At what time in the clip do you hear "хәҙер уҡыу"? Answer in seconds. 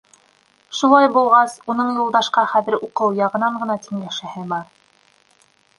2.57-3.13